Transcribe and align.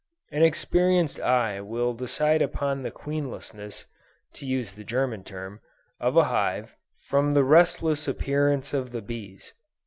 An 0.31 0.41
experienced 0.41 1.19
eye 1.19 1.61
will 1.61 1.93
decide 1.93 2.41
upon 2.41 2.81
the 2.81 2.89
queenlessness, 2.89 3.85
(to 4.33 4.47
use 4.47 4.73
the 4.73 4.83
German 4.83 5.23
term,) 5.23 5.59
of 5.99 6.17
a 6.17 6.23
hive, 6.23 6.75
from 7.07 7.35
the 7.35 7.43
restless 7.43 8.07
appearance 8.07 8.73
of 8.73 8.89
the 8.93 9.03
bees. 9.03 9.53